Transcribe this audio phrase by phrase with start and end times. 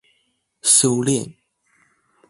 [0.63, 1.35] 修煉